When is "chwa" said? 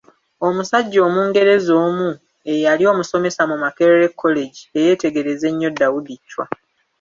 6.29-6.45